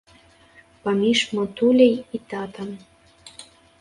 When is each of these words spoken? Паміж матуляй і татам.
Паміж 0.87 1.19
матуляй 1.39 1.93
і 2.19 2.23
татам. 2.33 2.67